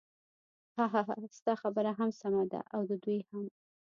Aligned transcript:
ههه 0.77 1.01
ستا 1.37 1.53
خبره 1.61 1.91
هم 1.99 2.09
سمه 2.21 2.43
ده 2.51 2.61
او 2.73 2.81
د 2.89 2.91
دوی 3.03 3.19
هم. 3.29 3.43